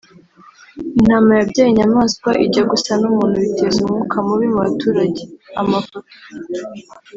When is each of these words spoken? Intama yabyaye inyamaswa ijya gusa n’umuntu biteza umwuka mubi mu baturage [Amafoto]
Intama 0.99 1.31
yabyaye 1.39 1.69
inyamaswa 1.71 2.29
ijya 2.45 2.63
gusa 2.71 2.91
n’umuntu 3.01 3.35
biteza 3.43 3.77
umwuka 3.81 4.17
mubi 4.27 4.47
mu 4.53 4.59
baturage 4.65 5.21
[Amafoto] 5.61 5.97